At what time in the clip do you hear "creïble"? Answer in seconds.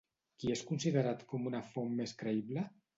2.25-2.69